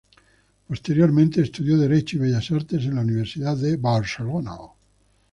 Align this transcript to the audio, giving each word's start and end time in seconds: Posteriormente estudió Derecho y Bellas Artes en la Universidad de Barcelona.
Posteriormente 0.67 1.41
estudió 1.43 1.77
Derecho 1.77 2.17
y 2.17 2.21
Bellas 2.21 2.49
Artes 2.49 2.85
en 2.85 2.95
la 2.95 3.01
Universidad 3.01 3.55
de 3.55 3.77
Barcelona. 3.77 4.57